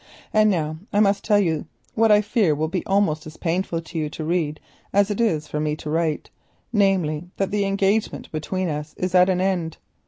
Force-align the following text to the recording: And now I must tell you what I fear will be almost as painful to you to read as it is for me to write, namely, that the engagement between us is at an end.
And 0.33 0.49
now 0.49 0.77
I 0.91 0.99
must 0.99 1.23
tell 1.23 1.37
you 1.39 1.67
what 1.93 2.11
I 2.11 2.21
fear 2.21 2.55
will 2.55 2.67
be 2.69 2.83
almost 2.87 3.27
as 3.27 3.37
painful 3.37 3.81
to 3.81 3.99
you 3.99 4.09
to 4.09 4.23
read 4.23 4.59
as 4.91 5.11
it 5.11 5.21
is 5.21 5.47
for 5.47 5.59
me 5.59 5.75
to 5.75 5.91
write, 5.91 6.31
namely, 6.73 7.29
that 7.37 7.51
the 7.51 7.65
engagement 7.65 8.31
between 8.31 8.67
us 8.67 8.95
is 8.97 9.13
at 9.13 9.29
an 9.29 9.39
end. 9.41 9.77